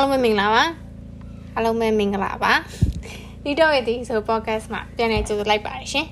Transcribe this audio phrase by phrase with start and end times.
[0.00, 0.64] အားလုံးပဲမင်္ဂလာပါ
[1.54, 2.52] အားလုံးပဲမင်္ဂလာပါ
[3.44, 6.06] ဒီတော့ရဲ့ဒီဆို podcast မှာပြန်လည်ကြိုဆိုလိုက်ပါတယ်ရှင်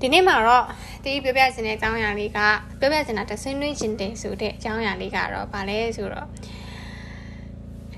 [0.00, 0.64] ဒီနေ့မှာတော့
[1.04, 2.38] ဒီပြောပြချင်တဲ့အကြောင်းအရာလေးက
[2.80, 6.26] ပြောပြချင်တာတဆွေးနွေးချင်တယ်ဆိုတဲ့အကြောင်းအရာလေးကတော့ဗာလဲဆိုတော့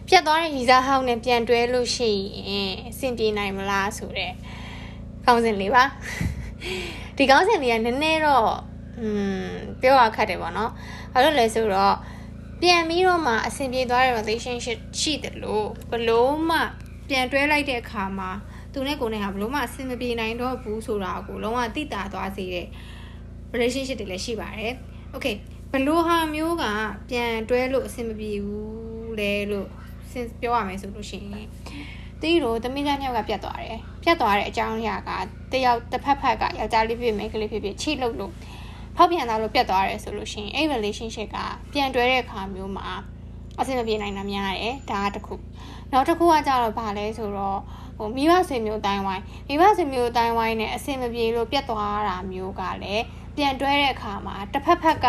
[0.08, 2.10] ပြတ်သွားတဲ့ရီစားဟောင်းနဲ့ပြန်တွဲလို့ရှိ
[2.50, 4.32] ရင်အဆင်ပြေနိုင်မလားဆိုတဲ့
[5.26, 5.84] ကောင်းစဉ်လေးပါ
[7.16, 8.50] ဒီကောင်းစဉ်လေးကနည်းနည်းတော့
[9.00, 9.08] อื
[9.44, 9.48] ม
[9.80, 10.70] ပြောရခက်တယ်ပေါ့နော်
[11.12, 11.96] ဘာလို့လဲဆိုတော့
[12.62, 16.58] ပြန်ပြီးတော့မှအဆင်ပြေသွားတဲ့ relationship ရှိတယ်လို့ဘလို့မှ
[17.08, 18.30] ပြန်တွဲလိုက်တဲ့အခါမှာ
[18.72, 22.66] သူနဲ့ကိုယ်နဲ့ဟာဘလို့မှအဆင်မပြေနိုင်တော့ဘူးဆိုတာကိုလုံးဝသိတာသွားစေတဲ့
[23.54, 24.74] relationship တွေလည်းရှိပါတယ်။
[25.14, 25.36] Okay
[25.72, 26.64] ဘလို့ဟာမျိုးက
[27.10, 29.68] ပြန်တွဲလို့အဆင်မပြေဘူးလဲလို့
[30.12, 31.48] စဉ်ပြောရမယ်ဆိုလို့ရှိရင်
[32.22, 35.10] တီးတော့သမီးသားမြောက်ကပြတ်သွားတယ်။ပြတ်သွားတဲ့အကြောင်းအရာက
[35.52, 38.32] တယောက်တစ်ဖက်ဖက်ကယောက်ျားလေးဖြစ်မိန်းကလေးဖြစ်ဖြစ်ချိလို့လို့
[38.96, 41.38] ဖောက်ပြန်သွားလို့ပြတ်သွားတယ်ဆိုလို့ရှိရင်အဲ့ relationship က
[41.72, 42.88] ပြန်တွဲတဲ့အခါမျိုးမှာ
[43.60, 45.34] အဆင်မပြေနိုင်တာများတယ်ဒါကတစ်ခု
[45.92, 47.60] နောက်တစ်ခုကကြတော့ဗာလဲဆိုတော့
[47.98, 53.04] ဟိုမိဘဆွေမျိုးတိုင်းဝိုင်းမိဘဆွေမျိုးတိုင်းဝိုင်းနဲ့အဆင်မပြေလို့ပြတ်သွားတာမျိုးကလည်း
[53.36, 55.06] ပြန်တွဲတဲ့အခါမှာတစ်ဖက်ဖက်က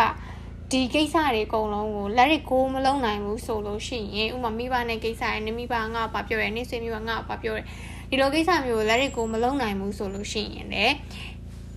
[0.70, 7.62] ဒီကိစ္စတွေအကုန်လုံးကိုလက်ရကိုမလုံးနိုင်ဘူးဆိုလို့ရှိရင်ဥမာမိဘနဲ့ကိစ္စရယ်နေမိဘငါ့ဘာပြောရဲနေဆွေမျိုးကငါ့ဘာပြောရဲ
[8.10, 10.94] ဒီလိုကိစ္စမျိုးကိုလက်ရကိုမလုံးနိုင်ဘူးဆိုလို့ရှိရင်လည်း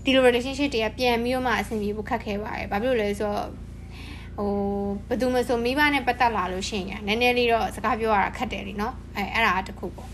[0.05, 3.49] ဒီလို relationship တွေကပြန်ပြီးတော့မှအဆင်ပြေဖို့ခက်ခဲပါတယ်။ဘာဖြစ်လို့လဲဆိုတော့
[4.39, 4.53] ဟို
[5.09, 10.09] ဘယ်သူမှဆိုမိဘနဲ့ပတ်သက်လာလို့ရှိရင်နည်းနည်းလေးတော့စကားပြောရတာခက်တယ်လीเนาะအဲအဲ့ဒါတခုပေါ့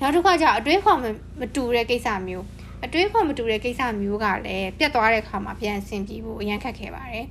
[0.00, 0.98] နောက်တစ်ခါကျအတွေးခေါ်
[1.40, 2.46] မတူတဲ့ကိစ္စမျိုး
[2.84, 7.26] အတွေးခေါ်မတူတဲ့ကိစ္စမျိုးကလည်းပြတ်သွားတဲ့ခါမှာပြန်ဆင်ပြေဖို့အရင်ခက်ခဲပါတယ်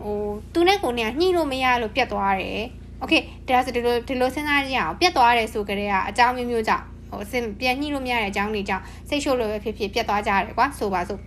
[0.00, 0.16] ဟို
[0.52, 2.62] သူနဲ့ကိုနဲ့ညှိလို့မရလို့ပြတ်သွားတယ်
[3.00, 3.14] โอเค
[3.46, 11.20] ဒါဆိုဒီလိုဒီလိုစဉ်းစားကြည့်အောင်ပြတ်သွားတယ်ဆိုကြတဲ့ကအကြောင်းမျိုးမျိုးကြောင့် ဟိုအစင်ပြန်ညှိလို့မရတဲ့အကြောင်းတွေကြောင့်စိတ်ရှုပ်လို့ပဲဖြစ်ဖြစ်ပြတ်သွားကြတယ်ကွာဆိုပါစို့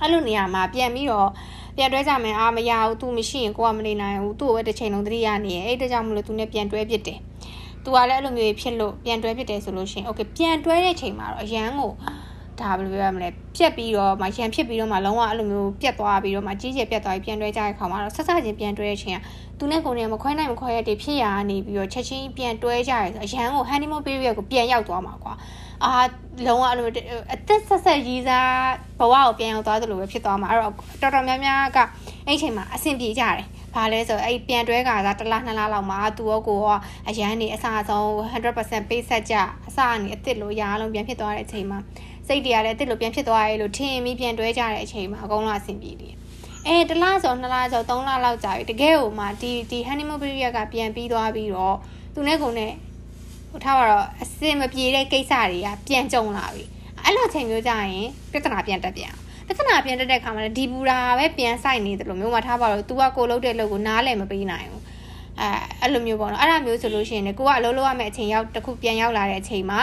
[0.00, 1.30] အဲ့လိုနေရာမှာပြန်ပြီးတော့
[1.76, 7.18] ပြန်တွဲကြမယ်အာမရဘူး तू မရှိရင်ကိုကမနေနိုင်ဘူးသူ့ကိုပဲတစ်ချိန်လုံးသတိရနေရင်အဲ့တကြောင့်မလို့ तू နဲ့ပြန်တွဲပြစ်တယ်။
[7.84, 11.92] तू ကလည်းအဲ့လိုမျိုးဖြစ်လို့ပြန်တွဲပြစ်တယ်ဆိုလို့ရှိရင် okay ပြန်တွဲတဲ့ချိန်မှာတော့အရန်ကို
[12.59, 19.19] ဒါဘယ်လိုပြောရမလဲပြက်ပြီးတော့မှရန်ဖြစ်ပြီးတော့မှလုံးဝအဲ့လိုမျိုးပြက်သွားပြီးတော့မှကြီးကျယ်ပြက်သွားပြီးပြန်တွဲကြတဲ့ခါမှာတော့ဆက်ဆက်ချင်းပြန်တွဲတဲ့ချိန်က
[19.59, 25.33] သူနဲ့ကိုယ်နဲ့မခွဲနိုင်မခွဲရတဲ့ဖြစ်ရာနေပြီးတော့ချက်ချင်းပြန်တွဲကြရဲဆိုအရန်ကို honeymoon period ကိုပြန်ရောက်သွားမှာကွာ
[25.83, 25.91] အာ
[26.45, 26.87] လုံးဝအဲ့လို
[27.33, 28.51] အသက်ဆက်ဆက်ရည်စား
[28.99, 31.77] ဘဝကိုပြန်ရောက်သွားသလိုပဲဖြစ်သွားမှာအဲ့တော့တော်တော်များများက
[32.27, 33.45] အဲ့ချိန်မှာအဆင်ပြေကြတယ်
[33.75, 36.79] ဘာလဲဆိုအဲ့ပြန်တွဲကစားတစ်လားနှစ်လားလောက်မှာသူရောကိုရော
[37.09, 38.07] အရန်နေအစားဆုံး
[38.43, 39.35] 100%ပေးဆက်ကြ
[39.67, 41.79] အစားနေအစ်စ်လိုရာလုံးပြန်ဖြစ်သွားတဲ့အချိန်မှာ
[42.27, 46.13] စိတ်တရားလည်းအစ်စ်လိုပြန်ဖြစ်သွားရဲလို့ထင်ပြီးပြန်တွဲကြတဲ့အချိန်မှာအကုန်လုံးအဆင်ပြေတယ်
[46.67, 51.75] အဲတလားဆိုနှစ်လားဆိုသုံးလားလောက်ကြာပြီတကယ်ကိုမှဒီဒီ honeymoon period ကပြန်ပြီးသွားပြီးတော့
[52.13, 52.71] သူနဲ့ကုန်နဲ့
[53.51, 56.63] ဟိုထားတော့အစင်မပြေတဲ့ကိစ္စတွေကပြန်ကြုံလာပြီ
[57.03, 59.13] အဲ့လိုချိန်မျိုးကြရင်ပြဿနာပြန်တက်ပြန်
[59.47, 64.83] ပြဿနာပြန်တက်တဲ့ခါမှာလည်းဒီဘူရာပဲပြန်ဆိုင်နေတယ်လို့မျိုးမှထားပါတော့ तू ကကိုလုံးတဲ့လုပ်ကိုနားလည်မပေးနိုင်ဘူး
[65.39, 65.49] အဲ
[65.81, 69.79] အဲ့လိုမျိုးပေါ့နော်အဲ့ဒါမျိုးဆိုလို့ရှိရင်ကိုကအလုံးလုံးရမယ့်အချိန်ရောက်တစ်ခုပြန်ရောက်လာတဲ့အချိန်မှာ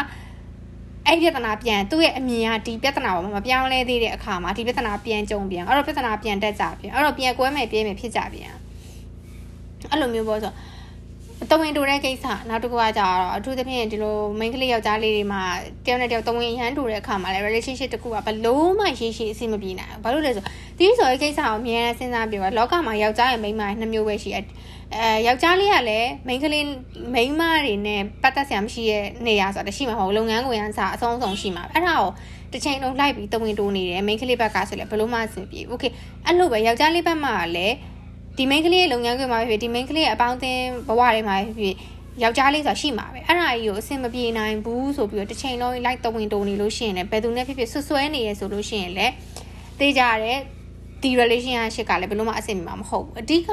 [1.07, 8.53] အဲ့ပြဿနာပြန်သူ့ရဲ့အမြင်ကဒီပြဿနာပေါ်မှာမပြောင်းလဲသေးတဲ့အခါမှာဒီပြဿနာပြန်ကြုံပြန်အဲ့တော့ပြဿနာပြန်တက်ကြပြန်အဲ့တော့ပြန်ကွဲမယ်ပြဲမယ်ဖြစ်ကြပြန်
[9.91, 10.55] အဲ့လိုမျိုးပေါ့ဆိုတ
[11.61, 15.43] ဝင်းတူတဲ့ကိစ္စနောက်တစ်ခုကကြတော့အထူးသဖြင့်ဒီလို main ကလေးယောက်ျားလေးတွေမှာ
[15.87, 20.45] တယောက်နဲ့တယောက်တဝင်းရမ်းတူတဲ့အခါမှာလည်း relationship တစ်ခုကဘလို့မှရေးရှိအဆင်မပြေနိုင်ဘူးဘာလို့လဲဆို
[20.79, 24.45] ဒီဆိုရဲ့ကိစ္စကိုအများနဲ့စဉ်းစားပြီးတော့လောကမှာယောက်ျားရဲ့ main မှာနှစ်မျိုးပဲရှိတယ်
[24.95, 26.65] အဲယောက်ျားလေးကလည်း main ကလေး
[27.15, 32.09] main မတွေနဲ့ပတ်သက်ဆရာမရှိတဲ့နေရာဆိုတာရှိမှာမဟုတ်လုပ်ငန်းကိုရန်စာအဆုံးအဆုံးရှိမှာအဲ့ဒါကို
[32.53, 35.91] တစ်ချိန်လုံးလိုက်ပြီးတဝင်းတိုးနေတယ် main ကလေးဘက်ကဆိုလည်းဘလို့မှအဆင်ပြေ okay
[36.27, 37.75] အဲ့လိုပဲယောက်ျားလေးဘက်မှာလည်း
[38.37, 41.75] ဒီ main ကလေးရဲ့လုပ်ငန်းခွင်မှာဖြစ်ဒီ main ကလေးရဲ့အပေါင်းအသင်းဘဝတွေမှာဖြစ်
[42.23, 49.13] ယောက်ျားလေးဆိုတာရှိမှာပဲအဲ့ဒါကြီးကိုအဆင်မပြေနိုင်ဘူးဆိုပြီးတော့တစ်ချိန်လုံးလိုက်တဝင်းတုံနေလို့ရှိရင်လည်းဘယ်သူနဲ့ဖြစ်ဖြစ်ဆွဆွဲနေရဆိုလို့ရှိရင်လည်း
[49.79, 50.39] သိကြတဲ့
[51.03, 53.51] ဒီ relationship ကလည်းဘယ်လို့မှအဆင်ပြေမှာမဟုတ်ဘူးအဓိကက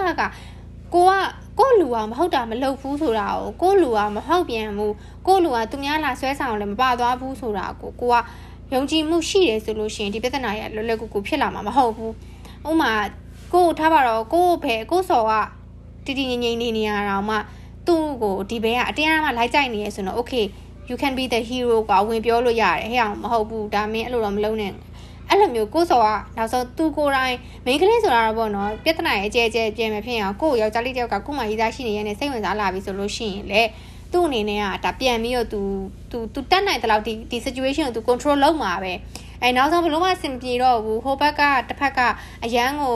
[0.94, 1.14] ကိုက
[1.60, 4.94] ကိုလူကမဟုတ်တာမလုပ်ဘူးဆိုတာကိုကိုလူကမဟုတ်ပြန်ဘူး
[5.28, 8.16] ကိုလူကသူများလာဆွဲဆောင်လည်းမပါသွားဘူးဆိုတာကိုကိုက
[8.74, 12.14] ယုံကြည်မှုရှိတယ်ဆိုလို့ရှိရင်ဒီပြဿနာရလွယ်လွယ်ကူကူဖြစ်လာမှာမဟုတ်ဘူး
[12.70, 12.92] ဥမာ
[13.53, 15.33] ကိုထားပါတော့ကိုဖယ်ကိုစော်က
[16.05, 17.37] တည်တည်ငြိမ်ငြိမ်နေနေရတာမှ
[17.87, 20.47] သူ့ကိုဒီဘဲကအတင်းအမှလိုက်ကြိုက်နေရဆိုတော့ okay
[20.89, 24.73] you can be the hero ကဝင်ပြောလို့ရတယ်ဟဲ့အောင်မဟုတ်ဘူးဒါမင်းအဲ့လိုတော့မလုပ်နဲ့
[25.29, 33.63] အဲ့လိုမျိုးကိုစော်ကနောက်ဆုံးသူကိုယ်တိုင်မိန်းကလေးဆိုတာတော့ပေါ့နော်ပြဿနာရဲ့အကျဲကျဲပြင်မဖြစ်အောင်ကိုယောက်ျားလေးတယောက်ကကိုမှရေးသားရှိနေရတဲ့စိတ်ဝင်စားလာပြီဆိုလို့ရှိရင်လေ
[34.13, 35.61] သူ့အနေနဲ့ကဒါပြန်ပြီးတော့ तू
[36.11, 38.93] तू तू တက်နိုင်တဲ့လောက်ဒီဒီ situation ကို तू control လုပ်မှာပဲ
[39.42, 42.00] အဲနောက်ဆုံးဘလို့မှအဆင်ပြေတော့ဘူးဟိုဘက်ကတစ်ဖက်က
[42.44, 42.96] အရန်ကို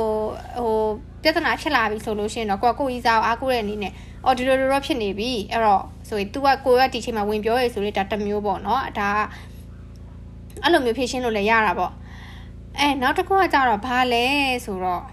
[0.57, 0.75] ဟို
[1.23, 3.93] ပြဿနာဖြစ်လာပြီဆိုလို့ရှိရင်တော့ကိုကကိုကြီးစားအားကိုးတဲ့အနေနဲ့
[4.25, 9.09] အော်ဒီလိုလိုတော့ဖြစ်နေပြီအဲ့တော့ဆိုရင် तू ကကိုကဒီချိန်မှာဝင်ပြောရဲဆိုလေဒါတစ်မျိုးပေါ့နော်ဒါ
[10.63, 11.93] အဲ့လိုမျိုးဖြည့်ရှင်းလို့လည်းရတာပေါ့
[12.79, 14.25] အဲနောက်တစ်ခုကကြတော့ဘာလဲ
[14.65, 15.03] ဆိုတော့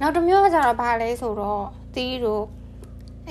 [0.00, 1.64] နောက်တစ်မျိုးကကြတော့ဘာလဲဆိုတော့
[1.94, 2.44] တီးတို့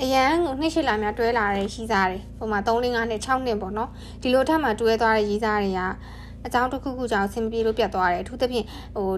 [0.02, 3.90] အရန်ကိုနှစ်ရှိလာများတွဲလာတဲ့ရီးစားတွေဟိုမှာ3 5နဲ့6နှစ်ပေါ့နော်
[4.22, 5.80] ဒီလိုထပ်မှတွဲသွားတဲ့ရီးစားတွေက
[6.46, 8.66] အကြောင်းတစ်ခုခုကြောင့်ဆင်ပြေလို့ပြတ်သွားတယ်အထူးသဖြင့်
[8.96, 9.10] ဟို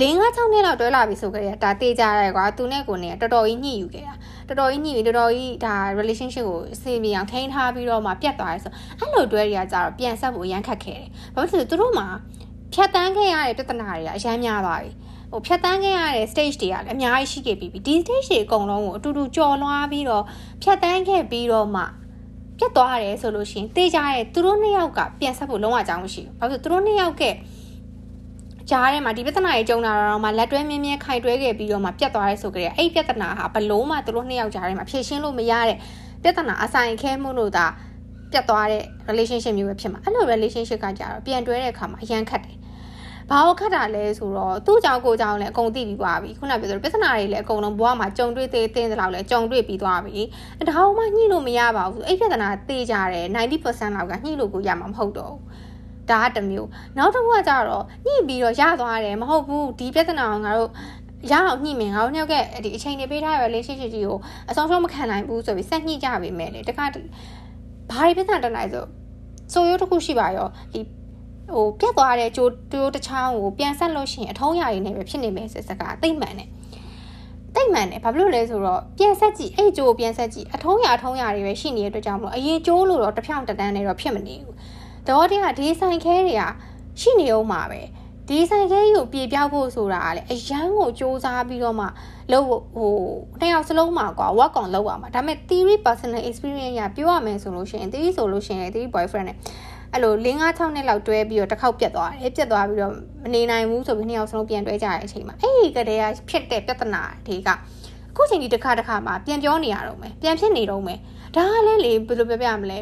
[0.00, 4.14] ၄၅6နှစ်လောက်တွဲလာပြီဆိုကြတဲ့ဒါတေးကြရဲကွာသူနဲ့ကိုနေတော်တော်ကြီးညှိယူခဲ့တာ
[4.48, 12.06] တော်တော်ကြီးညှိပြီးတော်တော်ကြီးဒါ relationship ကိုအစီအပြေအောင်ထိန်းထားပြီးတော့မှပြတ်သွားရဲဆိုအဲ့လိုတွဲတွေကကြတော့ပြန်ဆက်ဖို့ရမ်းခက်ခဲ့တယ်ဘာဖြစ်လို့သူတို့မှာ
[12.72, 14.90] ဖြတ်တန်းခဲ့ရတဲ့ပြဿနာတွေကအများများသွားပြီ
[15.30, 20.24] ဟိုဖြတ်တန်းခဲ့ရတဲ့ stage တွေကလည်းအများကြီးရှိခဲ့ပြီးပြီဒီ stage တွေအကုန်လုံးကိုအတူတူကြော်လွှားပြီးတော့
[20.62, 21.82] ဖြတ်တန်းခဲ့ပြီးတော့မှ
[22.60, 27.22] ပြတ်သွားတယ်ဆိုလို့ရှိရင်တေးကြရဲသူတို့နှစ်ယောက်ကပြန်ဆက်ဖို့လုံးဝအကြောင်းမရှိဘူးဘာလို့သူတို့နှစ်ယောက်က
[28.70, 35.76] ကြားထဲမှာဒီပြဿနာကြီးကြုံလာတော့မှလက်တွဲမြင်းမြဲခိုင်တွဲခဲ့ပြီးတော့မှပြတ်သွားရဲဆိုကြတဲ့အဲ့ပြဿနာဟာဘလို့မှသူတို့နှစ်ယောက်ကြားထဲမှာဖြေရှင်းလို့မရတဲ့
[36.22, 37.66] ပြဿနာအဆိုင်ခဲမှုလို့သာ
[38.32, 42.56] ပြတ်သွားတဲ့ relationship မျိုးပဲဖြစ်မှာအဲ့လို relationship ကကြတော့ပြန်တွဲတဲ့အခါမှာအရန်ခက်တယ်
[43.30, 50.18] ဘာလို့ခတ်တာလဲဆိုတော့သူ့ကြောင့်ကိုကြောင့်လည်းအကုန်သိပြီးသွားပြီခုနပြောသလိုပြဿနာတွေလည်းအကုန်လုံးဘဝမှာကြုံတွေ့သေးသေးတဲ့လောက်လည်းကြုံတွေ့ပြီးသွားပြီ
[50.68, 55.42] ဒါမှညှိလို့မရပါဘူးအဲ့ပြဿနာသိကြတယ်90%လောက်ကညှိလို့ကိုရမှာမဟုတ်တော့ဘူး
[56.10, 56.68] ဒါကတစ်မျိုး
[56.98, 60.70] နောက်တစ်ခုကကြတော့ညှိပြီးတော့ရသွားတယ်မဟုတ်ဘူးဒီပြဿနာကိုငါတို့
[61.30, 62.34] ရအောင်ညှိမယ်ငါတို့ညောက်က
[62.64, 64.18] ဒီအချိန်တွေပေးထားရ relationship ကြီးကို
[64.50, 68.84] အဆုံးရှုံးမခံနိုင်ဘူးဆိုပြီးဆက်ညှိကြပြီမဲ့လေတခါဘာတွေပြဿနာတက်လိုက်ဆို
[69.52, 70.80] ဆိုရိုးတစ်ခုရှိပါရောဒီ
[71.54, 76.48] ဟိုပြတ်သွားတဲ့ကြိုးတိုးတစ်ချောင်းကိုပြန်ဆက်လို့ရှိရင်အထုံးရည်နေပဲဖြစ်နေမယ်ဆိုစကားသိမ့်မှန်တယ်
[77.54, 84.54] တိတ်မှန်တယ်ဘာဖြစ်လို့လဲဆိုတော့ပြန်ဆက်ကြည့်အဲ့ကြိုးပြန်ဆက်ကြည့်အထုံးရအထုံးရတွေပဲရှိနေတဲ့အတွက်ကြောင့်မလို့အရင်ကြိုးလို့တော့တစ်ဖြောင်းတန်းနေတော့ဖြစ်မနေဘူး
[85.08, 86.42] တော့တည်းကဒီဆိုင်ခဲတွေက
[87.00, 87.80] ရှိနေအောင်မှာပဲ
[88.28, 91.86] ဒီဆိုင်ခဲကြီးကိုပြေပြောက်ဖို့ဆိုတာကလည်းအရန်ကိုစူးစမ်းပြီးတော့မှ
[92.32, 92.94] လို့ဟို
[93.40, 99.36] နှစ်ယောက်စလုံးမှာကွာ work on လုပ်ရမှာဒါပေမဲ့ theory personal experience ရပြောရမယ်ဆိုလို့ရှိရင် theory ဆိုလို့ရှိရင် theory boyfriend နဲ့
[99.92, 102.94] အဲ့လို၄၅6နှစ်လောက်တွဲပြီးတော့တစ်ခေါက်ပြတ်သွားတယ်ပြတ်သွားပြီးတော့
[103.24, 107.54] မနေနိုင်ဘူးဆိုပြီးနှစ်ယောက်စလုံးပြန်တွဲကြတဲ့အချိန်မှာအဲ့ဒီကတည်းကဖြစ်တဲ့ပြဿနာတွေကအ
[108.16, 110.98] ခုချိန်ဒီတစ်ခါတစ်ခါမှာပြန်ပြောနေရတော့မယ်ပြန်ဖြစ်နေတော့မယ်
[111.36, 112.78] ဒါကလည်းလေဘယ်လိုပြောပြမလဲ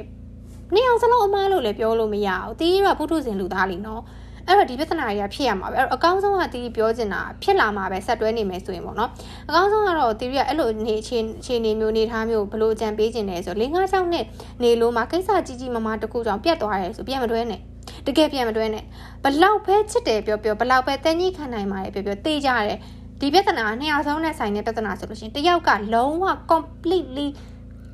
[0.75, 4.03] နှစ်ယောက်စလုံးအမားလို့လည်းပြောလို့မရဘူးတီးရပုထုဇဉ်လူသားလीနော်
[4.49, 9.11] အဲ့တော့ဒီပြဿနာတွေကဖြစ်ရမှာပဲအဲ့တော့အကောင်းဆုံးကတီးပြောချင်တာဖြစ်လာမှာပဲဆက်တွဲနေမယ်ဆိုရင်ပေါ့နော်
[9.49, 14.25] အကောင်းဆုံးကတော့တီးရအဲ့လိုနေအခြေအခြေအနေမျိုးနေထားမျိုးဘလို့ကြံပေးခြင်းလဲဆို၄၅၆နှစ်
[14.63, 17.61] နေလို့မှာကိစ္စကြီးကြီးမားမားတစ်ခုကြောင့်ပြတ်သွားရဲဆိုပြန်မတွဲနဲ့
[18.07, 18.85] တကယ်ပြန်မတွဲနဲ့
[19.25, 22.79] ဘလောက်ပဲချစ်တယ်ပြောပြောဘလောက်ပဲတန်ကြီးခံနိုင်ပါတယ်ပြောပြောတေးကြတယ်
[23.21, 27.29] ဒီပြဿနာနှစ်ယောက်ဆုံးနဲ့ဆိုင်တဲ့ပြဿနာဆိုလို့ရှိရင်တယောက်ကလုံးဝ completely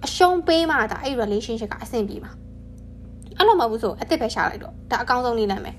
[0.05, 2.33] အရှုံးပေးမှဒါအဲ့ relationship ကအဆင်ပြေမှာ
[3.39, 5.73] အဲ့လိုမဟုတ်ဘူးဆိုအစ်စ်ပဲရှာလိုက်တော့ဒါအကောင်းဆုံးနည်းလမ်းပဲ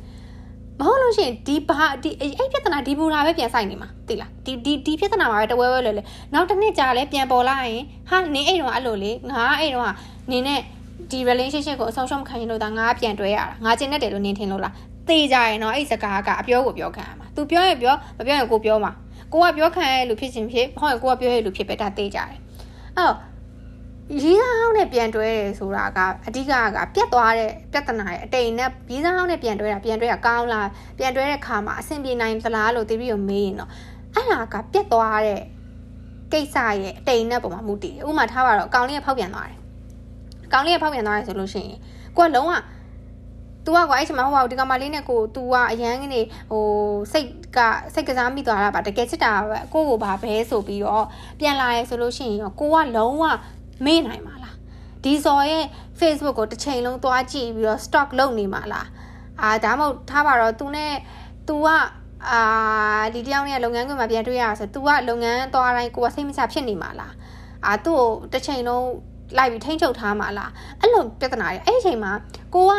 [0.80, 9.94] မဟုတ်လို့ရှိရင်ဒီဘာဒီအဲ့ပြဿနာဒီဘူရာပဲပြန်ဆိုင်နေမှာသိလားဒီဒီဒီပြဿနာမှာပဲတဝဲဝဲလဲလဲနောက်တစ်နှစ်ကြာလဲပြန်ပေါ်လာရင်ဟာနင်းအဲ့တော့အဲ့လိုလေငါအဲ့တော့
[10.31, 10.62] နင်းနဲ့
[11.12, 14.74] ဒီ relationship ကိုအဆုံးရှုံးခံရင်လို့ဒါငါပြန်တွဲရတာငါကျင်တတ်တယ်လို့နင်းထင်လို့လား
[15.07, 18.92] သေကြရင်တော့အဲ့စကားကအပြောကိုပြောခံရမှာ तू ပြောရင်ပြောမပြောရင်ကိုပြောမှာ
[19.33, 22.39] ကိုကပြောခံရလို့ဖြစ်ချင်းဖြစ်ဟုတ်ရင်ကိုကပြောရလို့ဖြစ်ပဲဒါသေကြတယ်အဲ့
[22.98, 23.16] တော့
[24.13, 33.69] ရေးစားဟောင်းနဲ့ပြန်တွဲတယ်ဆိုတာကအဓိကကပြတ်သွားတဲ့ပြဿနာရဲ့အတိမ်နဲ့ရေးစားဟောင်းနဲ့ပြန်တွဲတာပြန်တွဲတာကောင်းလားပြန်တွဲတဲ့ခါမှာအဆင်ပြေနိုင်သလားလို့သိပြီးတော့မေးရင်တော့
[34.13, 35.42] အဲ့ဒါကပြတ်သွားတဲ့
[36.31, 39.57] ကိစ္စရဲ့အတိမ်နဲ့ပုံမှာမူတည်တယ်ဥပမာထားပါတော့အကောင်လေးကဖောက်ပြန်သွားတယ်
[40.48, 41.78] အကောင်လေးကဖောက်ပြန်သွားတယ်ဆိုလို့ရှိရင်
[42.18, 42.54] ကိုကလုံးဝ
[43.66, 46.22] तू ကကွာအဲ့ချိန်မှာဟိုပါဒီကောင်မလေးနဲ့ကို तू ကအရန်ကနေ
[46.52, 46.63] ဟို
[47.12, 47.60] စိတ်က
[47.94, 51.06] စိတ်ကစားမိသွားတာပါတကယ်ချစ်တာပဲကိုကိုဘာပဲဆိုပြီးတော့
[51.40, 53.24] ပြန်လာရဲဆိုလို့ရှိရင်ရောကိုကလုံးဝ
[53.85, 54.56] မေ့နိုင်မှာလား
[55.05, 55.65] ဒီဇော်ရဲ့
[56.01, 58.89] Facebook ကိုတစ်ချိန်လုံးသွားကြည့်ပြီးတော့ stock လုပ်နေမှာလား
[59.43, 60.93] အာဒါမှမဟုတ်ထားပါတော့ तू နဲ့
[61.49, 61.69] तू က
[62.31, 62.41] အာ
[63.15, 67.15] ဒီတယောက်နဲ့လုပ်ငန်းခွင်မှာပြန်တွေ့ရတာဆို तू ကလုပ်ငန်းသွားတိုင်းကိုကစိတ်မချဖြစ်နေမှာလား
[67.67, 68.87] အာသူ့ကိုတစ်ချိန်လုံး
[69.39, 72.13] လိုက်ပြီးထိန်းချုပ်ထားမှာလားအဲ့လိုပြဿနာတွေအဲ့ဒီချိန်မှာ
[72.55, 72.72] ကိုက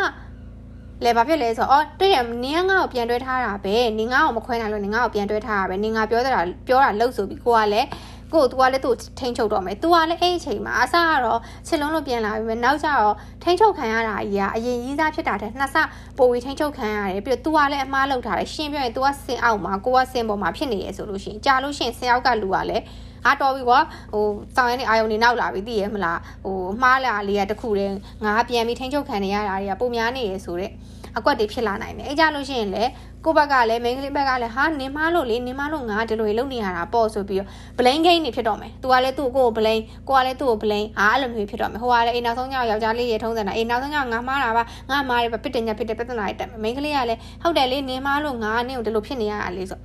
[1.04, 6.30] လဲဘာဖြစ်လဲဆိုတော့အော်တွေ့ရနင်းငါ့ကိုပြန်တွဲထားတာပဲနင်းငါ့ကိုမခွဲနိုင်လို့နင်းငါ့ကိုပြန်တွဲထားတာပဲနင်းငါပြောတာ
[6.66, 7.88] ပြောတာလှုပ်ဆိုပြီးကိုကလည်း
[8.33, 15.75] ကို့သူကလည်းသူ့ထိန်းချုပ်တော့မယ်သူကလည်းအဲ့အချိန်မှာအစကတော့ချစ်လုံးလို့ပြန်လာပြီးမယ်နောက်ကျတော့ထိန်းချုပ်ခံရတာကြီးကအရင်ကြီးစားဖြစ်တာတဲ့နှစ်ဆ
[16.17, 22.83] ပိုပြီးထိန်းချုပ်ခံရတယ်ပြီးတော့သူကလည်းအမားလောက်ထားတယ်ရှင်ပြောရင်သူကဆင်အောက်မှာကိုကဆင်ပေါ်မှာဖြစ်နေရဆိုလို့ရှိရင်ကြာလို့ရှိရင်ဆင်အောက်ကလူကလည်း
[23.25, 23.79] အာတော်ပြီကွာ
[24.13, 24.25] ဟို
[24.57, 30.73] တောင်ရင်းနဲ့အာယုံနေနောက်လာပြီသိရမလားဟိုမှားလာလေးကတခုတည်းငါပြန်ပြီးထိန်းချုပ်ခံနေရတာတွေကပုံများနေရဆိုတော့
[31.17, 32.91] အကွက်တွေဖြစ်လာနိုင်တယ်အဲကြလို့ရှိရင်လည်း
[33.25, 49.79] ကိုဘက်ကလည်းမိန်းကလေးဘက်ကလည်းဟာနင်မလို့လေနင်မလို့ငါဒီလိုလုပ်နေရတာပေါ့ဆိုပြီးတော့ blame game တွေဖြစ်တော့မယ်။ तू ကလည်းသူ့ကိုကို blame ကိုကလည်းသူ့ကို blame ဟာအဲ့လိုမျိုးဖြစ်တော့မယ်။ဟိုကလည်းအိမ်နောက်ဆုံးကြောင်ယောက်ျားလေးရေထုံးစံတာအိမ်နောက်ဆုံးကြောင်ငါမှားတာပါငါမှားတယ်ပြစ်တင်ညဖြစ်တဲ့ပြဿနာတွေတက်မယ်။မိန်းကလေးကလည်းဟုတ်တယ်လေနင်မလို့ငါနင့်ကိုဒီလိုဖြစ်နေရတာလေဆို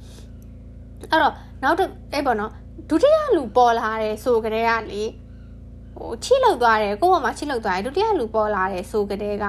[1.11, 2.51] အဲ့တော့နောက်တစ်အဲ့ပေါ့နော်
[2.91, 5.03] ဒုတိယလူပေါ်လာတယ်ဆိုကြတဲ့ကလေ
[5.97, 9.45] ဟိုချိလောက်သွားတယ်ကိုယ့်ဘက်မှာချိလောက်သွားတယ်ဒုတိယလူပေါ်လာတယ်ဆိုကြတဲ့က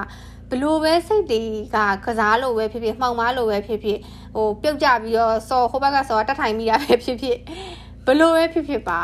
[0.50, 1.40] ဘလို့ပဲစိတ်တွေ
[1.74, 3.98] ကကစားလို့ပဲဖြစ်ဖြစ်မှောင်မားလို့ပဲဖြစ်ဖြစ်
[4.34, 7.38] ဟိုပြုတ်ကြပြီးတော့စော်ဟိုဘက်ကစော်တက်ထိုင်မိတာပဲဖြစ်ဖြစ်
[8.06, 9.00] ဘလို့ပဲဖြစ်ဖြစ်ပါ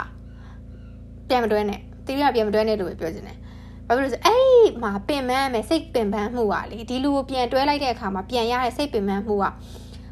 [1.29, 3.39] ပြန်မတွဲနဲ့တီရီကပြန်မတွဲနဲ့လို့ပဲပြောချင်တယ်
[3.87, 9.45] ဘာဖြစ်လို့လဲအဲ့မှာပင်ပန်းမယ်စိတ်ပင်ပန်းမှုပါလေဒီလူကိုပြန်တွဲလိုက်တဲ့အခါမှာပြန်ရတဲ့စိတ်ပင်ပန်းမှုက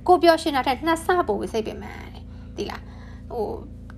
[0.06, 2.24] ကိုပြောရှင်တာထက်နှစ်ဆပိုပြီးစိတ်ပင်ပန်းတယ်
[2.56, 2.82] ဒီလား
[3.30, 3.46] ဟို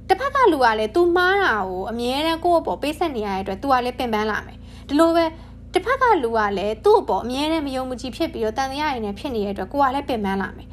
[0.09, 4.59] တစ်ဖက်ကလူကလည်း तू မားတာကိုအမြဲတမ်းကိုယ့်အပေါ်ပေးဆက်နေရတဲ့အတွက် तू ကလည်းပင်ပန်းလာမယ်
[4.89, 5.25] ဒီလိုပဲ
[5.73, 10.69] တစ်ဖက်ကလူကလည်းသူ့အပေါ်အမြဲတမ်းမယုံမကြည်ဖြစ်ပြီးတော့တန်တရားရည်နဲ့ဖြစ်နေတဲ့အတွက်ကိုကလည်းပင်ပန်းလာမယ်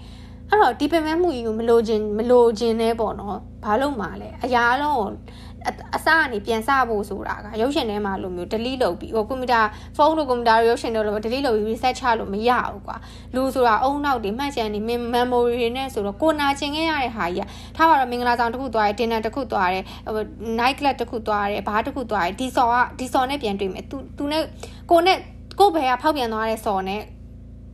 [0.49, 5.09] အဲ့တော့ဒီပင်ပန်းမှုကြီးကိုမလိုချင်မလိုချင်နေပေါ့နော်ဘာလို့မှလဲအရာလုံး
[5.95, 9.61] အစကနေပြန်စဖို့ဆိုတာကရုပ်ရှင်ထဲမှာလိုမျိုး delete လုပ်ပြီးဟိုကွန်ပျူတာ
[9.97, 12.95] ဖုန်းတို့ကွန်ပျူတာရုပ်ရှင်တို့လို delete လုပ်ပြီး reset ချလို့မရဘူးကွာ
[13.35, 14.79] လူဆိုတာအုံနောက်တွေမှတ်ချင်နေ
[15.13, 19.83] memory တွေနဲ့ဆိုတော့ကိုနာကျင်ခဲ့ရတဲ့ဟာကြီးကထားပါတော့မင်္ဂလာဆောင်တစ်ခုသွားတယ် dinner တစ်ခုသွားတယ်
[20.59, 24.43] night club တစ်ခုသွားတယ်ဘားတစ်ခုသွားတယ်ဒီစော်ကဒီစော်နဲ့ပြန်တွေ့မယ်သူသူနဲ့
[24.91, 25.17] ကိုနဲ့
[25.59, 27.01] ကိုဘယ်ကဖောက်ပြန်သွားတဲ့စော်နဲ့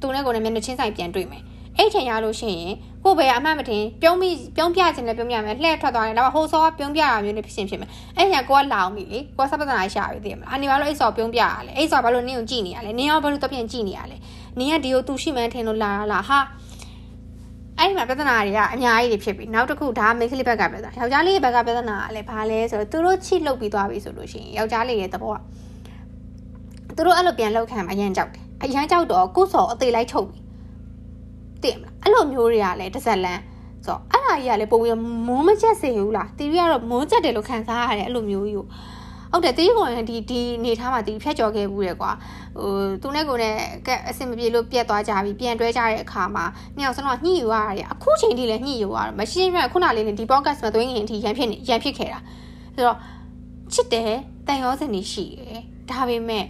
[0.02, 1.44] သူနဲ့ကိုနဲ့မျက်နှာချင်းဆိုင်ပြန်တွေ့မယ်
[1.78, 14.18] အဲ့ချိန်ရလို့ရှိရင်ကိုပဲအမှတ်မတင်ပြုံးပြီးပြုံးပြခြင်းနဲ့ပြုံးပြမယ်လှည့်ထွက်သွားတယ်ဒါပေမဲ့ဟိုဆောကပြုံးပြတာမျိုးနဲ့ဖြစ်ရှင်ဖြစ်မယ်အဲ့ညာကိုကလောင်ပြီလေကိုကစပဒနာရှာပြီသိရမလားအနေဘာလို့အဲ့ဆောပြုံးပြရလဲအဲ့ဆောဘာလို့နင်းကိုကြည့်နေရလဲနင်းရောဘာလို့တပြင်းကြည့်နေရလဲ
[14.60, 16.40] နင်းကဒီကိုသူရှိမှန်းထင်လို့လာလာဟာ
[17.78, 25.38] အဲ့ဒီမှာပြဿနာတွေကအများကြီးတွေဖြစ်ပြီနောက်တစ်ခုဒါမိန်းကလေးဘက်ကပြဿနာယောက်ျားလေးဘက်ကပြဿနာကလည်းဘာလဲဆိုတော့သူတို့ချိလုတ်ပြီးသွားပြီဆိုလို့ရှိရင်ယောက်ျားလေးရဲ့သဘောက
[26.96, 30.43] သူတို့အဲ့လိုပြန်လောက်ခံအရန်ကြောက်တယ်အရန်ကြောက်တော့ကို့စော်အသေးလိုက်ထုတ်ပြီ
[31.64, 33.42] သိရမလားအဲ့လိုမျိုးတွေကလည်းတစ်ဆက်လန်း
[33.86, 38.68] ဆိုတော့အဲ့ဒါကြီးကလည်းပုံပြီးမုန်းမချက်စေဘူးလားတီရီကတော့မုန်းချက်တယ်လို့ခံစားရတယ်အဲ့လိုမျိုးကြီးကို
[39.32, 42.12] ဟုတ်တယ်တီရီကဒီဒီနေထားမှာတီရီဖြတ်ကျော်ခဲ့ဘူးတယ်ကွာ
[42.58, 42.70] ဟို
[43.02, 43.56] သူနဲ့ကိုနဲ့
[44.10, 52.20] အဆင်မပြေလို့ပြက်သွားကြပြီပြန်တွဲကြတဲ့အခါမှာနှစ်ယောက်စလုံးကညှိယူရတယ်အခုချိန်ထိလည်းညှိယူရတယ်မရှင်းရခုနလေးနဲ့ဒီ podcast မှာသွင်းရင်အထိရန်ဖြစ်နေရန်ဖြစ်ခဲ့တာ
[52.76, 52.98] ဆိုတော့
[53.74, 54.12] ချစ်တယ်
[54.48, 56.46] တန်ရောစင်နေရှိတယ်ဒါပေမဲ့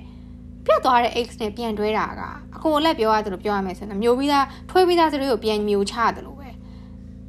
[0.65, 2.21] ပြတ်သွားတဲ့ X နဲ့ပြန်တွဲတာက
[2.55, 6.49] အကိုလက်ပြောရတယ်လို့ပြောရမယ်ဆိုရင်မျိုးပြီးသားထွေးပြီးသားစတွေးကိုပြန်မျိုးချရတယ်လို့ပဲ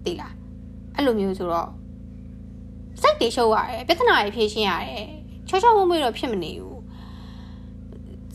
[0.04, 0.34] သိလား
[0.96, 1.70] အဲ့လိုမျိုးဆိုတော့
[3.00, 5.06] စိတ်တွေရှုပ်ရတယ်ပြဿနာတွေဖြေရှင်းရတယ်
[5.48, 6.80] ချောချောမွေ့မွေ့တော့ဖြစ်မနေဘူး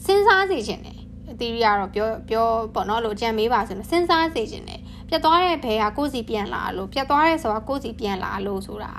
[0.04, 1.00] စဉ်းစားစေချင်တယ်
[1.32, 8.94] အသီးရီကတော့ပြောပြောပေါ့နော်လို့ကြံမေးပါဆိုတော့စဉ်းစားစေချင်တယ်ပြတ်သွားတဲ့ဘဲကကိုယ်စီပြန်လာလို့ပြတ်သွားတဲ့ဆိုတာကိုယ်စီပြန်လာလို့ဆိုတာ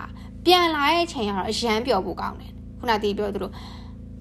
[0.47, 3.51] ပြန်လာတဲ့ချိန်ကတော့အရန်ပျော်ဖို့ကောင်းတယ်ခုနတီးပြောသလို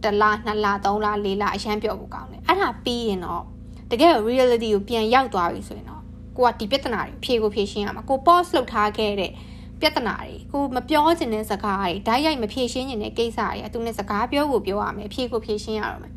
[0.03, 3.43] တလားနှစ်လားသုံးလားလေးလားအရန်ပျော်ဖို့ကောင်းတယ်အဲ့ဒါပြီးရင်တော့
[3.91, 6.01] တကယ် reality ကိုပြန်ရောက်သွားပြီဆိုရင်တော့
[6.37, 9.31] ကိုကဒီပြဿနာတွေဖြေကိုဖြေရှင်းရမှာကို pause လုပ်ထားခဲ့တဲ့
[9.81, 16.13] ပြဿနာတွေကိုမပြောချင်တဲ့စကားတွေဓာတ်ရိုက်မဖြေရှင်းချင်တဲ့ကိစ္စတွေအတူနဲ့စကားပြောဖို့ပြောရမယ်ဖြေကိုဖြေရှင်းရတော့မယ်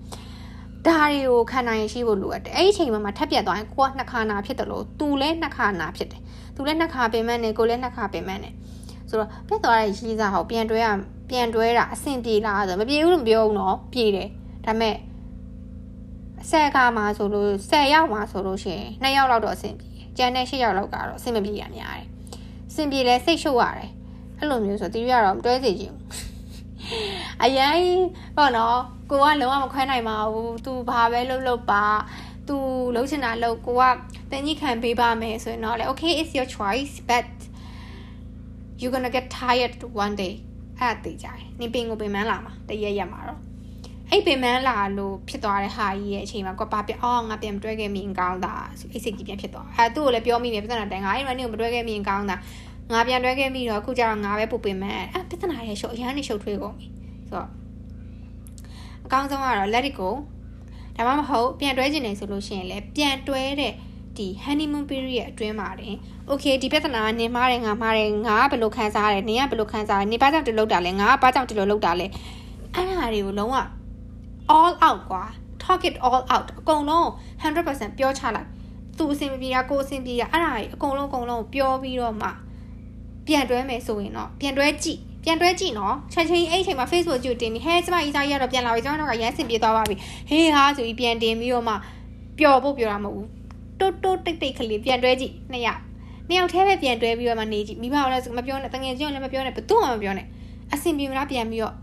[0.86, 6.20] ဒါတွေကိုခံနိုင်ရရှိဖို့လိုအပ်တယ်အဲ့ဒီအချိန်မှာထပ်ပြတ်သွားရင်ကိုကနှစ်ခါနာဖြစ်တယ်လို့သူလည်းနှစ်ခါနာဖြစ်တယ်
[6.56, 8.52] သူလည်းနှစ်ခါပင်မနဲ့ကိုလည်းနှစ်ခါပင်မနဲ့
[9.08, 10.86] ဆိုတော့ပြတ်သွားတဲ့ရေးစားဟောပြန်တွဲရ
[11.32, 14.28] ပြန်တွဲတာအဆင်ပြေလားဆိုမပြေဘူးလို့မပြောဘူးနော်ပြေတယ်
[14.66, 14.96] ဒါပေမဲ့
[16.50, 22.06] ဆယ်ခါမှာဆိုလို့10ယောက်မှာဆိုလို့ရှိရင်2ယောက်လောက်တော့အဆင်ပြေကျန်တဲ့8ယောက်လောက်ကတော့အဆင်မပြေရများတယ်
[22.70, 23.90] အဆင်ပြေလဲစိတ်ရှုပ်ရတယ်
[24.38, 26.32] အဲ့လိုမျိုးဆိုတီးရတော့မတွဲစေချင်ဘူး
[27.42, 27.82] အရင်
[28.36, 28.78] ပေါ့နော်
[29.10, 31.84] ကိုကလုံးဝမခွဲနိုင်ပါဘူး။ तू ဘာပဲလုပ်လုပ်ပါ။
[32.48, 32.56] तू
[32.94, 33.84] လုံးချင်တာလုပ်ကိုက
[34.30, 37.28] တင်ကြီးခံပေးပါမယ်ဆိုရင်တော့လေ okay it's your choice but
[38.78, 39.74] you're going to get tired
[40.04, 40.34] one day
[40.82, 43.40] အဲ့ဒါသိကြတယ်။နင်ပင်ကိုပင်မန်းလာမှာတရက်ရက်မှာတော့
[44.10, 52.36] အဲ့ပင်မန်းလာလို့ဖြစ်သွားတဲ့ဟာကြီးရဲ့အချိန်မှာကွာပါပြအော်ငါပြန်မတွဲခဲ့မိရင်ကောင်းတာဆိုအိတ်စိတ်ကြီးပြန်ဖြစ်သွားအဲသူ့ကိုလည်းပြောမိတယ်ပြဿနာတန်ငါအဲ့မှာနင်ကိုမတွဲခဲ့မိရင်ကောင်းတာ
[52.92, 56.86] ငါပြန်တွဲခဲ့မိတော့အခုကျတော့ငါပဲပူပင်မန်းအဲပြဿနာရဲ့ရှုပ်အရန်နေရှုပ်ထွေးကုန်ပြီ
[57.28, 57.48] ဆိုတော့
[59.06, 60.10] အကောင်းဆုံးကတော့ let it go
[60.96, 63.72] ဒါမှမဟုတ်ပြန်တွဲခြင်းနေဆိုလို့ရှိရင်လည်းပြန်တွဲတဲ့
[64.18, 65.96] ဒီ honeymoon period အတွင်းမှာတင်
[66.30, 72.06] okay ဒီပြဿနာကနင်မားတယ်ငါမားတယ်ငါကဘယ်လိုခံစားရလဲနင်ကဘယ်လိုခံစားရလဲနင်ဘာကြောင့်ဒီလိုလုပ်တာလဲငါကဘာကြောင့်ဒီလိုလုပ်တာလဲ
[72.74, 73.56] အဲ့ဒါတွေကိုလုံးဝ
[74.56, 75.24] all out ကွာ
[75.62, 77.06] talk it all out အကုန်လုံး
[77.42, 78.48] 100%ပြောချလိုက်
[78.98, 82.28] သူအဆင်မပြေတာကိုအဆင်ပြေတာအဲ့ဒါကြီးအကုန်လုံးအကုန်လုံးပြောပြီးတော့မှ
[83.26, 89.94] ပြန်တွဲမယ်ဆိုရင်တော့ပြန်တွဲကြည့်ပြန်တွဲကြည့်နော်ချက်ချင်းအဲ့ချိန်မှာ Facebook ကြည့်တင်ပြီးဟဲကျမအီစာကြီးကတော့ပြန်လာပြီကျွန်တော်တို့ကရမ်းစင်ပြေသွားပါပြီ
[90.30, 91.74] ဟေးဟာဆိုပြီးပြန်တင်ပြီးတော့မှ
[92.38, 93.28] ပျော်ဖို့ပြောတာမဟုတ်ဘူး
[93.82, 95.80] တိုးတိုးတိတ်တိတ်ကလေးပြန်တွဲကြည့်နှစ်ယောက်
[96.28, 100.26] နှစ်ယောက်တည်းပဲပြန်တွဲပြီးတော့မှနေကြည့်မိဘကလည်းမပြောနဲ့တငယ်ချင်းလည်းမပြောနဲ့ဘယ်သူမှမပြောနဲ့
[100.72, 101.74] အဆင်ပြေမလားပြန်ပြီးတော့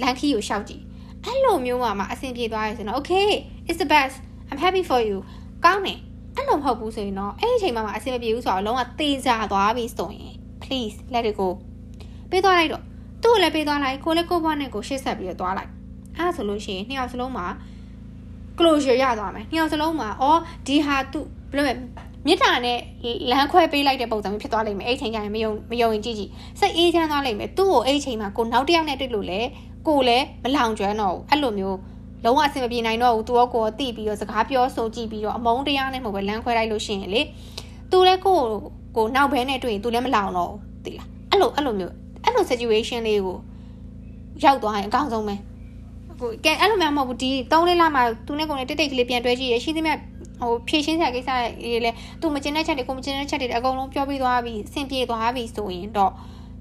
[0.00, 0.82] လန်ခီကိုရှောက်ကြည့်
[1.24, 3.30] အဲ့လိုမျိုးမှအဆင်ပြေသွားရဆိုတော့ okay
[3.68, 4.16] it's the best
[4.50, 5.18] i'm happy for you
[5.64, 5.98] ကောင်းတယ်
[6.36, 11.48] အဲ့လိုမဟုတ်ဘူးဆိုရင်တော့အဲ့ဒီအချိန်မှာမှအဆင်မပြေဘူးဆိုတော့လုံးဝတေးကြသွားပြီဆိုရင် please let it go
[12.30, 12.82] ပေးသွားလိုက်တော့
[13.22, 15.70] သူ့ကိုလည်းပေးသွားလိုက်ကိုလည်းကိုဘွားနဲ့ကိုရှေ့ဆက်ပြီးတော့သွားလိုက်
[16.16, 17.46] အဲ့ဒါဆိုလို့ရှိရင်နှစ်ယောက်စလုံးမှာ
[18.60, 21.20] closure ရသွားမယ်နှစ်ယောက်စလုံးမှာအော်ဒီဟာသူ
[21.52, 21.74] ဘယ်လိုလဲ
[22.26, 22.78] မြစ်တာနဲ့
[23.30, 29.40] လမ်းခွဲပေးလိုက်တဲ့ပုံစံမျိုးဖြစ်သွားလိမ့်မယ်အဲ့ချိန်ကျရင်မယုံမယုံရင်ကြည့်ကြည့်စိတ်အေးချမ်းသွားလိမ့်မယ်သူ့ကိုအဲ့ချိန်မှာကိုနောက်တစ်ယောက်နဲ့တွေ့လို့လေ
[29.86, 31.78] ကိုလည်းမလောင်ကျွမ်းတော့ဘူးအဲ့လိုမျိုး
[32.24, 37.20] လုံးဝအဆင်မပြေနိုင်တော့ဘူးသူရောကိုယ်တိပြီးတော့စကားပြောဆိုကြည့်ပြီးတော့အမုန်းတရားနဲ့မဟုတ်ပဲလမ်းခွဲလိုက်လို့ရှိရင်လေ
[37.90, 38.38] သူလည်းကို
[38.96, 43.36] ကိုနောက်ဘဲနဲ့တွေ့ရင်သူလည်းမလောင်တော့ဘူးသိလားအဲ့လိုအဲ့လိုမျိုးအဲ့လို situation လေးကို
[44.44, 45.34] ရောက်သွားရင်အကောင်းဆုံးပဲ
[46.20, 49.94] ဟိုကဲအဲ့လိုမျိုးမဟုတ်ဘူးဒီ3လေးလမှသူနဲ့ကိုယ်နဲ့တိတ်တိတ်ကလေးပြန်တွဲကြည့်ရရှိသမျှ
[50.40, 51.30] ဟိုဖြည့်ရှင်းစရာကိစ္စ
[51.62, 56.12] တွေလေသူမကျင်တဲ့ချက်တွေကိုမကျင်တဲ့ချက်တွေအကုန်လုံးပြောပြီးသွားပြီအဆင်ပြေသွားပြီဆိုရင်တော့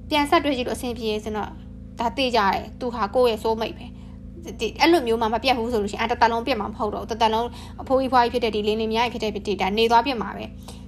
[0.09, 1.49] ပြန်ဆက်တွဲကြည့်လို့အဆင်ပြေဆိုတော့
[1.99, 3.85] ဒါသိကြတယ်သူဟာကိုယ့်ရဲ့စိုးမိတ်ပဲ
[4.59, 7.47] ဒီအဲ့လိုမျိုးမှမပြတ်ဘူးဆိုလို့ရှိရင်အတတလုံးပြတ်မှာမဟုတ်တော့တတလုံး
[7.81, 10.45] အဖိုးကြီးဖွားကြီးဖြစ်တဲ့ဒီလင်းလင်းများကြီးဖြစ်တဲ့ဒီဒါနေသွားပြတ်မှာပဲ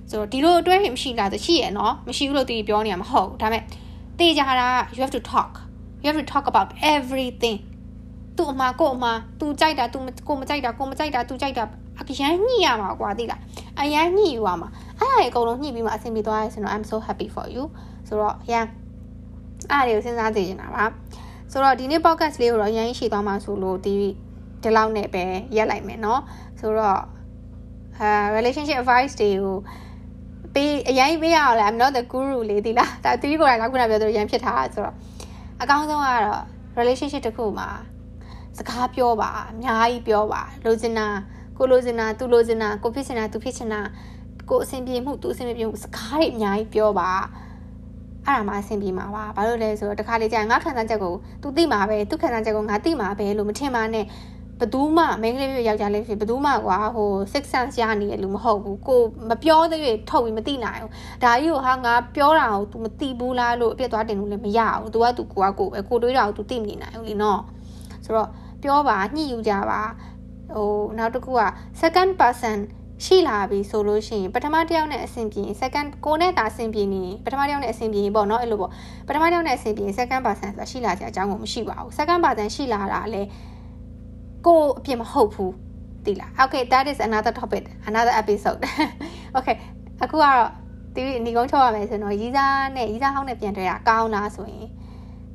[0.10, 3.64] ဆိုတော့ဒီလိုအတွဲရင်မရှိလားဆိုရှိရနော်မရှိဘူးလို့တီပြောနေရမှာမဟုတ်ဒါပေမဲ့
[4.20, 5.52] တေးကြတာ you have to talk
[6.02, 7.58] you have to talk about everything
[8.37, 9.99] သူ့အမှာကို့အမှာသူကြိုက်တာသူ
[10.29, 11.65] ကိုမကြိုက်တာကိုမကြိုက်တာသူကြိုက်တာ
[12.01, 13.41] အရန်ညှိရမှာကွာသိလား
[13.81, 14.69] အရန်ညှိယူရမှာ
[15.01, 17.65] အဲ့ဒါတွေအကုန်လုံးညှိပြီးမှအဆင်ပြေသွားရဲဆိုတော့ I'm so happy for you
[18.09, 18.67] ဆိုတော့ရန်
[19.71, 20.85] အဲ့ဒါတွေကိုစဉ်းစားသိနေတာပါ
[21.53, 23.95] ဆိုတော့ဒီနေ့ podcast လေးကိုတော့ရန်ရှိသွားမှာဆိုလို့ဒီ
[24.63, 25.25] ဒီလောက်နဲ့ပဲ
[25.57, 26.21] ရက်လိုက်မယ်เนาะ
[26.61, 27.01] ဆိုတော့
[28.01, 29.57] အာ relationship advice တွေကို
[30.55, 34.95] ပေးအရင်ပေးရအောင်လဲ I'm not the guru လေးဒီလားဒါသူကြီးကိုယ်တိုင်ကခုနပြောသလိုရန်ဖြစ်ထားဆိုတော့
[35.63, 36.43] အကောင်းဆုံးကတော့
[36.79, 37.69] relationship တစ်ခုမှာ
[38.59, 41.07] စကားပြောပါအများကြီးပြောပါလိုချင်တာ
[41.59, 43.81] ကိုလိုချင်တာသူလိုချင်တာကိုဖြစ်ချင်တာသူဖြစ်ချင်တာ
[44.51, 47.11] ကိုအဆင်ပြေမှုသူအဆင်မပြေမှုစကားတွေအများကြီးပြောပါ
[48.27, 54.05] အဲ့ဒါမှအဆင်ပြေမှာပါဘာလို့လဲဆိုတော့တခါလေကြာငါခံစားချက်ကို तू သိမှာပဲသူခံစားချက်ကိုငါသိမှာပဲလို့မထင်ပါနဲ့
[54.61, 60.91] ဘသူမှမိန်းကလေးပြယောက်ျားလေးဖြစ်ဘသူမှကွာဟို six sense ရနေရလူမဟုတ်ဘူးကိုမပြောသေးရထုတ်ပြီးမသိနိုင်ဘူး
[61.23, 67.41] ဒါကြီးကိုဟာငါပြောတာကို तू မသိဘူးလားလို့အပြစ်သွားတင်လို့လည်းမရဘူး तू က तू ကိုကကိုပဲကိုတွေးတာကို तू သိမနေနိုင်ဘူးလीနော်
[68.05, 68.29] ဆိုတော့
[68.64, 69.82] ပြောပါညှိယူကြပါ
[70.56, 71.42] ဟိုနောက်တစ်ခုက
[71.82, 72.58] second person
[73.06, 78.72] ရှိလာပြီဆိုလို့ရှိရင်ပထမတစ်ယောက်နဲ့အဆင်ပြေ second ကိုနဲ့တာအဆင်ပြေနေပထမတစ်ယောက်နဲ့အဆင်ပြေပေါ့နော်အဲ့လိုပေါ့
[79.08, 83.30] ပထမတစ်ယောက်နဲ့အဆင်ပြေ second person ဆိုတာရှိလာကြအကြောင်းကိုမရှိပါဘူး second person ရှိလာတာလည်း
[84.46, 85.54] ကိုအပြစ်မဟုတ်ဘူး
[86.06, 88.62] သိလား okay that is another topic another episode
[89.38, 89.56] okay
[90.04, 90.50] အခုကတော့
[90.96, 94.68] တီဗီညီကုန်းချောရမယ်ဆိုတော့ရီးစားနဲ့ရီးစားဟောင်းနဲ့ပြန်တွေ့တာကောင်းလားဆိုရင်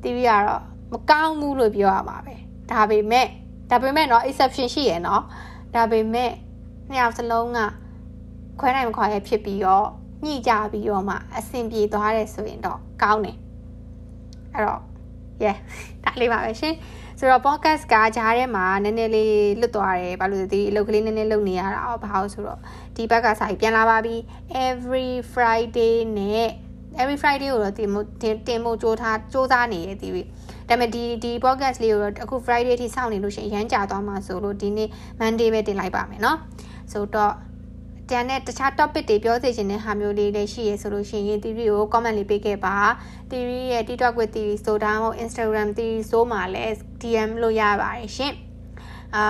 [0.03, 2.37] တီဗီကတော့မကောင်းဘူးလို့ပြောရမှာပဲ
[2.72, 3.28] ဒါပေမဲ့
[3.70, 5.22] ဒါပေမဲ့เนาะ exception ရှိရယ်เนาะ
[5.76, 6.32] ဒါပေမဲ့
[6.90, 7.60] နှစ်ယောက်စလုံးက
[8.60, 9.88] ခွဲနိုင်မခွာရဖြစ်ပြီးတော့
[10.26, 13.38] ညှိကြပြီးတော့မှအဆင်ပြေသွားတယ်ဆိုရင်တော့ကောင်းတယ်
[14.54, 14.82] အဲ့တော့
[15.44, 15.58] yeah
[16.04, 16.76] ဒါလေးပါပဲရှင်
[17.20, 22.60] ဆိုတော့ podcast ကကြားထဲမှာနည်းနည်းလေးလွတ်သွားတယ်ဘာလို့လဲဒီအလုပ်ကလေးနည်းနည်းလုပ်နေရတာဘာလို့ဆိုတော့
[22.96, 24.16] ဒီဘက်ကစာကြီးပြန်လာပါပြီ
[24.68, 26.50] every friday နဲ့
[27.01, 28.07] every friday ကိုတော့တင်မို့
[28.49, 30.21] တင်မို့ကြိုးထားစူးစမ်းနေရဲ့ဒီဒါ
[30.69, 34.89] ပေမဲ့ဒီဒီ podcast လေးကိုတော့အခု friday ထိစောင့်နေလို့ရှိရင်ရမ်းကြာသွားမှာဆိုလို့ဒီနေ့
[35.21, 36.37] monday ပဲတင်လိုက်ပါမယ်เนาะ
[36.93, 37.35] ဆိုတော့
[38.11, 42.77] တန်တဲ့တခြား topic တွေပြောသိချင်တဲ့ဟာမျိုးလေးလည်းရှိရဆိုလို့ရှိရင် TV ကို comment လေးပေးခဲ့ပါ
[43.31, 48.35] TV ရဲ့ TikTok ကို TV ဆိုတောင်း Instagram TV ဆိုမှာလည်း DM လို့ရပါတယ်ရှင်
[49.15, 49.25] အာ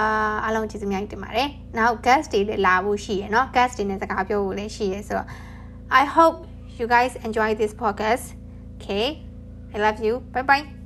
[0.45, 1.49] အားလုံးကျေးဇူးများတင်ပါတယ်
[1.79, 5.29] နောက် guest တွေလည်းလာဖို့ရှိရယ်เนาะ guest တွေနဲ့စကားပြောဖို့လည်းရှိရယ်ဆိုတော့
[6.01, 6.39] I hope
[6.79, 8.35] you guys enjoy this podcast.
[8.77, 9.23] Okay?
[9.75, 10.21] I love you.
[10.33, 10.86] Bye bye